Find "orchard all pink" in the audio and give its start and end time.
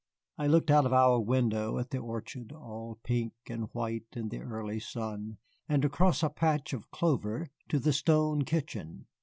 1.99-3.33